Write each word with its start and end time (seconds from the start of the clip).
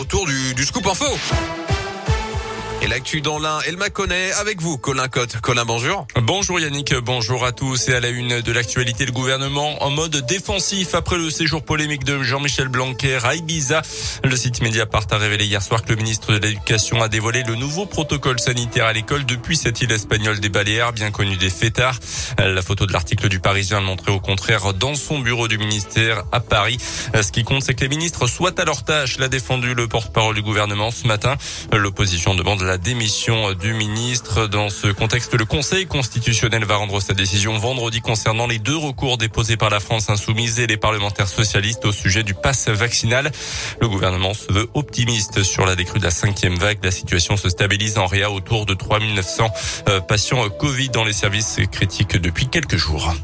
autour 0.00 0.26
du, 0.26 0.54
du 0.54 0.64
scoop 0.64 0.86
info. 0.86 1.04
Et 2.82 2.86
l'actu 2.86 3.20
dans 3.20 3.38
l'un, 3.38 3.58
elle 3.66 3.76
m'a 3.76 3.90
connaît 3.90 4.32
avec 4.32 4.62
vous, 4.62 4.78
Colin 4.78 5.08
Cotte. 5.08 5.38
Colin, 5.42 5.66
bonjour. 5.66 6.06
Bonjour 6.22 6.58
Yannick, 6.58 6.94
bonjour 6.94 7.44
à 7.44 7.52
tous. 7.52 7.90
Et 7.90 7.94
à 7.94 8.00
la 8.00 8.08
une 8.08 8.40
de 8.40 8.52
l'actualité, 8.52 9.04
le 9.04 9.12
gouvernement 9.12 9.82
en 9.82 9.90
mode 9.90 10.16
défensif 10.26 10.94
après 10.94 11.18
le 11.18 11.28
séjour 11.28 11.62
polémique 11.62 12.04
de 12.04 12.22
Jean-Michel 12.22 12.68
Blanquer 12.68 13.18
à 13.22 13.34
Ibiza. 13.34 13.82
Le 14.24 14.34
site 14.34 14.62
Mediapart 14.62 15.04
a 15.10 15.18
révélé 15.18 15.44
hier 15.44 15.62
soir 15.62 15.82
que 15.82 15.90
le 15.90 15.96
ministre 15.96 16.32
de 16.32 16.38
l'Éducation 16.38 17.02
a 17.02 17.08
dévoilé 17.08 17.42
le 17.42 17.54
nouveau 17.54 17.84
protocole 17.84 18.40
sanitaire 18.40 18.86
à 18.86 18.94
l'école 18.94 19.26
depuis 19.26 19.58
cette 19.58 19.82
île 19.82 19.92
espagnole 19.92 20.40
des 20.40 20.48
Baléares, 20.48 20.94
bien 20.94 21.10
connue 21.10 21.36
des 21.36 21.50
fêtards. 21.50 21.98
La 22.38 22.62
photo 22.62 22.86
de 22.86 22.94
l'article 22.94 23.28
du 23.28 23.40
Parisien 23.40 23.82
montrait 23.82 24.12
au 24.12 24.20
contraire 24.20 24.72
dans 24.72 24.94
son 24.94 25.18
bureau 25.18 25.48
du 25.48 25.58
ministère 25.58 26.24
à 26.32 26.40
Paris. 26.40 26.78
Ce 27.14 27.30
qui 27.30 27.44
compte, 27.44 27.62
c'est 27.62 27.74
que 27.74 27.82
les 27.82 27.88
ministres 27.88 28.26
soient 28.26 28.58
à 28.58 28.64
leur 28.64 28.84
tâche, 28.84 29.18
l'a 29.18 29.28
défendu 29.28 29.74
le 29.74 29.86
porte-parole 29.86 30.34
du 30.34 30.42
gouvernement 30.42 30.90
ce 30.90 31.06
matin. 31.06 31.36
L'opposition 31.74 32.34
demande 32.34 32.69
démission 32.78 33.52
du 33.52 33.72
ministre. 33.72 34.46
Dans 34.46 34.68
ce 34.68 34.88
contexte, 34.88 35.34
le 35.34 35.44
Conseil 35.44 35.86
constitutionnel 35.86 36.64
va 36.64 36.76
rendre 36.76 37.00
sa 37.00 37.14
décision 37.14 37.58
vendredi 37.58 38.00
concernant 38.00 38.46
les 38.46 38.58
deux 38.58 38.76
recours 38.76 39.18
déposés 39.18 39.56
par 39.56 39.70
la 39.70 39.80
France 39.80 40.10
insoumise 40.10 40.60
et 40.60 40.66
les 40.66 40.76
parlementaires 40.76 41.28
socialistes 41.28 41.84
au 41.84 41.92
sujet 41.92 42.22
du 42.22 42.34
pass 42.34 42.68
vaccinal. 42.68 43.30
Le 43.80 43.88
gouvernement 43.88 44.34
se 44.34 44.52
veut 44.52 44.68
optimiste 44.74 45.42
sur 45.42 45.66
la 45.66 45.76
décrue 45.76 45.98
de 45.98 46.04
la 46.04 46.10
cinquième 46.10 46.56
vague. 46.56 46.78
La 46.82 46.90
situation 46.90 47.36
se 47.36 47.48
stabilise 47.48 47.98
en 47.98 48.06
réa 48.06 48.30
autour 48.30 48.66
de 48.66 48.74
3900 48.74 49.50
euh, 49.88 50.00
patients 50.00 50.48
Covid 50.48 50.90
dans 50.90 51.04
les 51.04 51.12
services 51.12 51.58
critiques 51.70 52.16
depuis 52.16 52.48
quelques 52.48 52.76
jours. 52.76 53.14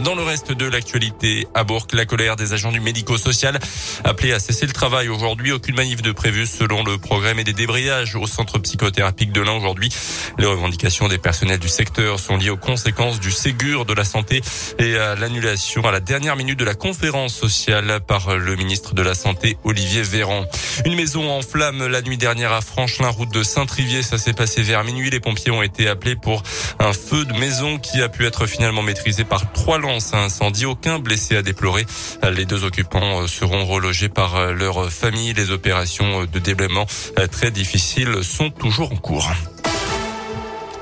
Dans 0.00 0.14
le 0.14 0.22
reste 0.22 0.52
de 0.52 0.64
l'actualité, 0.64 1.48
à 1.54 1.64
Bourg, 1.64 1.88
la 1.92 2.04
colère 2.04 2.36
des 2.36 2.52
agents 2.52 2.70
du 2.70 2.78
médico-social 2.78 3.58
appelés 4.04 4.32
à 4.32 4.38
cesser 4.38 4.64
le 4.64 4.72
travail 4.72 5.08
aujourd'hui. 5.08 5.50
Aucune 5.50 5.74
manif 5.74 6.02
de 6.02 6.12
prévu 6.12 6.46
selon 6.46 6.84
le 6.84 6.98
programme 6.98 7.40
et 7.40 7.44
des 7.44 7.52
débrayages 7.52 8.14
au 8.14 8.28
centre 8.28 8.60
psychothérapique 8.60 9.32
de 9.32 9.40
l'Ain 9.40 9.56
aujourd'hui. 9.56 9.90
Les 10.38 10.46
revendications 10.46 11.08
des 11.08 11.18
personnels 11.18 11.58
du 11.58 11.68
secteur 11.68 12.20
sont 12.20 12.36
liées 12.36 12.50
aux 12.50 12.56
conséquences 12.56 13.18
du 13.18 13.32
Ségur 13.32 13.86
de 13.86 13.92
la 13.92 14.04
santé 14.04 14.40
et 14.78 14.96
à 14.96 15.16
l'annulation 15.16 15.84
à 15.84 15.90
la 15.90 16.00
dernière 16.00 16.36
minute 16.36 16.58
de 16.60 16.64
la 16.64 16.74
conférence 16.74 17.34
sociale 17.34 17.98
par 18.06 18.36
le 18.36 18.54
ministre 18.54 18.94
de 18.94 19.02
la 19.02 19.14
Santé, 19.14 19.56
Olivier 19.64 20.02
Véran. 20.02 20.44
Une 20.84 20.94
maison 20.94 21.30
en 21.30 21.42
flammes 21.42 21.86
la 21.86 22.02
nuit 22.02 22.16
dernière 22.16 22.52
à 22.52 22.60
Franchelin, 22.60 23.08
route 23.08 23.32
de 23.32 23.42
Saint-Trivier. 23.42 24.02
Ça 24.02 24.16
s'est 24.18 24.32
passé 24.32 24.62
vers 24.62 24.84
minuit. 24.84 25.10
Les 25.10 25.20
pompiers 25.20 25.50
ont 25.50 25.62
été 25.62 25.88
appelés 25.88 26.16
pour 26.16 26.42
un 26.78 26.92
feu 26.92 27.24
de 27.24 27.32
maison 27.34 27.78
qui 27.78 28.00
a 28.00 28.08
pu 28.08 28.26
être 28.26 28.46
finalement 28.46 28.82
maîtrisé 28.82 29.24
par 29.24 29.52
trois 29.52 29.78
un 29.78 30.24
incendie. 30.24 30.66
Aucun 30.66 30.98
blessé 30.98 31.36
à 31.36 31.42
déplorer. 31.42 31.84
Les 32.32 32.44
deux 32.44 32.64
occupants 32.64 33.26
seront 33.26 33.64
relogés 33.64 34.08
par 34.08 34.52
leur 34.52 34.90
famille. 34.90 35.32
Les 35.32 35.50
opérations 35.50 36.24
de 36.24 36.38
déblaiement 36.38 36.86
très 37.30 37.50
difficiles 37.50 38.22
sont 38.22 38.50
toujours 38.50 38.92
en 38.92 38.96
cours. 38.96 39.30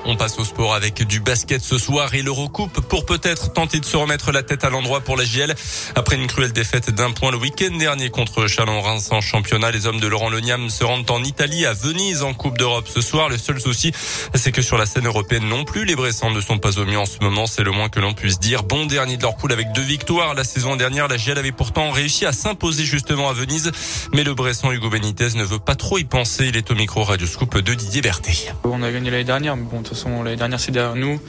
On 0.08 0.14
passe 0.14 0.38
au 0.38 0.44
sport 0.44 0.72
avec 0.72 1.02
du 1.02 1.18
basket 1.18 1.60
ce 1.60 1.78
soir 1.78 2.14
et 2.14 2.22
l'Eurocoupe 2.22 2.80
pour 2.88 3.06
peut-être 3.06 3.52
tenter 3.52 3.80
de 3.80 3.84
se 3.84 3.96
remettre 3.96 4.30
la 4.30 4.44
tête 4.44 4.62
à 4.62 4.70
l'endroit 4.70 5.00
pour 5.00 5.16
la 5.16 5.24
GL. 5.24 5.52
Après 5.96 6.14
une 6.14 6.28
cruelle 6.28 6.52
défaite 6.52 6.90
d'un 6.90 7.10
point 7.10 7.32
le 7.32 7.38
week-end 7.38 7.76
dernier 7.76 8.10
contre 8.10 8.46
Chalon-Reims 8.46 9.08
en 9.10 9.20
championnat, 9.20 9.72
les 9.72 9.88
hommes 9.88 9.98
de 9.98 10.06
Laurent 10.06 10.30
Leniam 10.30 10.70
se 10.70 10.84
rendent 10.84 11.10
en 11.10 11.24
Italie 11.24 11.66
à 11.66 11.72
Venise 11.72 12.22
en 12.22 12.34
Coupe 12.34 12.56
d'Europe 12.56 12.86
ce 12.86 13.00
soir. 13.00 13.28
Le 13.28 13.36
seul 13.36 13.60
souci, 13.60 13.90
c'est 14.34 14.52
que 14.52 14.62
sur 14.62 14.78
la 14.78 14.86
scène 14.86 15.06
européenne 15.06 15.48
non 15.48 15.64
plus, 15.64 15.84
les 15.84 15.96
Bressans 15.96 16.30
ne 16.30 16.40
sont 16.40 16.58
pas 16.58 16.78
au 16.78 16.84
mieux 16.84 17.00
en 17.00 17.06
ce 17.06 17.18
moment. 17.20 17.48
C'est 17.48 17.64
le 17.64 17.72
moins 17.72 17.88
que 17.88 17.98
l'on 17.98 18.14
puisse 18.14 18.38
dire. 18.38 18.62
Bon 18.62 18.86
dernier 18.86 19.16
de 19.16 19.22
leur 19.22 19.36
poule 19.36 19.52
avec 19.52 19.72
deux 19.72 19.82
victoires. 19.82 20.34
La 20.34 20.44
saison 20.44 20.76
dernière, 20.76 21.08
la 21.08 21.16
GL 21.16 21.36
avait 21.36 21.50
pourtant 21.50 21.90
réussi 21.90 22.26
à 22.26 22.32
s'imposer 22.32 22.84
justement 22.84 23.28
à 23.28 23.32
Venise. 23.32 23.72
Mais 24.12 24.22
le 24.22 24.34
Bressan 24.34 24.70
Hugo 24.70 24.88
Benitez 24.88 25.30
ne 25.34 25.42
veut 25.42 25.58
pas 25.58 25.74
trop 25.74 25.98
y 25.98 26.04
penser. 26.04 26.46
Il 26.46 26.56
est 26.56 26.70
au 26.70 26.76
micro 26.76 27.02
Radio 27.02 27.26
Scoop 27.26 27.58
de 27.58 27.74
Didier 27.74 28.02
Berthet. 28.02 28.52
On 28.62 28.84
a 28.84 28.92
gagné 28.92 29.10
l'année 29.10 29.24
dernière, 29.24 29.56
mais 29.56 29.64
bon, 29.64 29.82
l'année 30.04 30.36
dernière, 30.36 30.60
c'est 30.60 30.72
derrière 30.72 30.96
nous. 30.96 31.20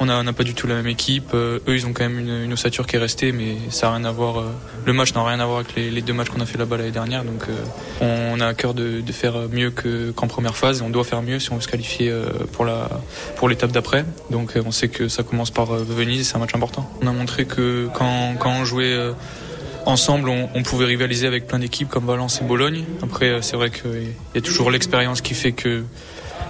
On 0.00 0.06
n'a 0.06 0.32
pas 0.32 0.44
du 0.44 0.54
tout 0.54 0.68
la 0.68 0.76
même 0.76 0.86
équipe. 0.86 1.30
Euh, 1.34 1.58
eux, 1.66 1.74
ils 1.74 1.84
ont 1.84 1.92
quand 1.92 2.08
même 2.08 2.20
une, 2.20 2.52
ossature 2.52 2.86
qui 2.86 2.94
est 2.94 3.00
restée, 3.00 3.32
mais 3.32 3.56
ça 3.70 3.88
n'a 3.88 3.96
rien 3.96 4.04
à 4.04 4.12
voir. 4.12 4.38
Euh, 4.38 4.44
le 4.86 4.92
match 4.92 5.12
n'a 5.12 5.24
rien 5.24 5.40
à 5.40 5.46
voir 5.46 5.58
avec 5.58 5.74
les, 5.74 6.02
deux 6.02 6.12
matchs 6.12 6.28
qu'on 6.28 6.40
a 6.40 6.46
fait 6.46 6.56
là-bas 6.56 6.76
l'année 6.76 6.92
dernière. 6.92 7.24
Donc, 7.24 7.46
euh, 7.48 8.34
on 8.34 8.40
a 8.40 8.46
à 8.46 8.54
cœur 8.54 8.74
de, 8.74 9.02
faire 9.10 9.48
mieux 9.50 9.72
qu'en 10.14 10.28
première 10.28 10.56
phase. 10.56 10.82
on 10.82 10.90
doit 10.90 11.02
faire 11.02 11.22
mieux 11.22 11.40
si 11.40 11.50
on 11.50 11.56
veut 11.56 11.60
se 11.60 11.66
qualifier 11.66 12.14
pour 12.52 13.48
l'étape 13.48 13.72
d'après. 13.72 14.04
Donc, 14.30 14.52
on 14.64 14.70
sait 14.70 14.88
que 14.88 15.08
ça 15.08 15.24
commence 15.24 15.50
par 15.50 15.66
Venise. 15.66 16.28
C'est 16.28 16.36
un 16.36 16.40
match 16.40 16.54
important. 16.54 16.88
On 17.02 17.06
a 17.08 17.12
montré 17.12 17.46
que 17.46 17.88
quand, 17.92 18.36
quand 18.38 18.50
on 18.50 18.64
jouait 18.64 18.96
ensemble, 19.84 20.28
on, 20.28 20.48
on, 20.54 20.62
pouvait 20.62 20.84
rivaliser 20.84 21.26
avec 21.26 21.48
plein 21.48 21.58
d'équipes 21.58 21.88
comme 21.88 22.06
Valence 22.06 22.40
et 22.40 22.44
Bologne. 22.44 22.84
Après, 23.02 23.42
c'est 23.42 23.56
vrai 23.56 23.70
qu'il 23.70 24.12
y 24.34 24.38
a 24.38 24.40
toujours 24.40 24.70
l'expérience 24.70 25.20
qui 25.20 25.34
fait 25.34 25.52
que 25.52 25.82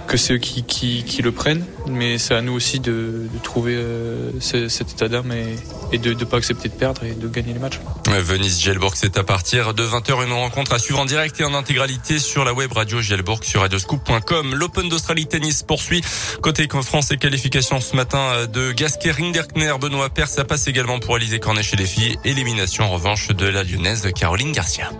que 0.07 0.17
c'est 0.17 0.33
eux 0.33 0.37
qui, 0.37 0.63
qui, 0.63 1.21
le 1.21 1.31
prennent, 1.31 1.65
mais 1.87 2.17
c'est 2.17 2.33
à 2.33 2.41
nous 2.41 2.53
aussi 2.53 2.79
de, 2.79 3.27
trouver 3.43 3.75
euh, 3.75 4.31
cet 4.39 4.91
état 4.91 5.07
d'âme 5.07 5.31
et, 5.31 5.55
et, 5.91 5.99
de 5.99 6.13
ne 6.13 6.23
pas 6.23 6.37
accepter 6.37 6.67
de 6.67 6.73
perdre 6.73 7.03
et 7.03 7.11
de 7.11 7.27
gagner 7.27 7.53
les 7.53 7.59
matchs. 7.59 7.79
Venise 8.07 8.59
Gelborg, 8.59 8.93
c'est 8.95 9.17
à 9.17 9.23
partir 9.23 9.73
de 9.73 9.83
20h 9.83 10.25
une 10.25 10.33
rencontre 10.33 10.73
à 10.73 10.79
suivre 10.79 10.99
en 10.99 11.05
direct 11.05 11.39
et 11.39 11.43
en 11.43 11.53
intégralité 11.53 12.17
sur 12.17 12.43
la 12.43 12.53
web 12.53 12.71
radio 12.71 13.01
Gelborg 13.01 13.43
sur 13.43 13.61
radioscoop.com. 13.61 14.55
L'Open 14.55 14.89
d'Australie 14.89 15.27
Tennis 15.27 15.63
poursuit. 15.63 16.01
Côté 16.41 16.67
France 16.81 17.11
et 17.11 17.17
qualification 17.17 17.79
ce 17.81 17.95
matin 17.95 18.19
euh, 18.19 18.47
de 18.47 18.71
Gasquet 18.71 19.11
Rinderkner, 19.11 19.73
Benoît 19.79 20.09
Père, 20.09 20.27
ça 20.27 20.45
passe 20.45 20.67
également 20.67 20.99
pour 20.99 21.15
Alizé 21.15 21.39
Cornet 21.39 21.63
chez 21.63 21.75
les 21.75 21.85
filles. 21.85 22.17
Élimination 22.25 22.85
en 22.85 22.89
revanche 22.89 23.29
de 23.29 23.45
la 23.45 23.63
lyonnaise 23.63 24.07
Caroline 24.15 24.51
Garcia. 24.51 24.91